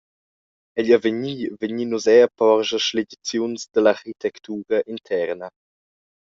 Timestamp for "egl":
0.83-0.95